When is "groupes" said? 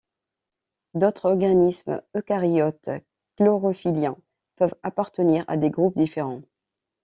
5.69-5.95